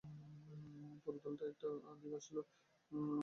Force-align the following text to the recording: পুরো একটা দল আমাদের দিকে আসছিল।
পুরো 1.03 1.17
একটা 1.17 1.29
দল 1.61 1.75
আমাদের 1.79 2.01
দিকে 2.03 2.15
আসছিল। 2.15 2.37